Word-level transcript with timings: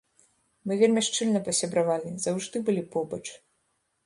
Мы 0.71 0.77
вельмі 0.79 1.03
шчыльна 1.07 1.41
пасябравалі, 1.49 2.11
заўжды 2.25 2.57
былі 2.71 2.83
побач. 2.97 3.23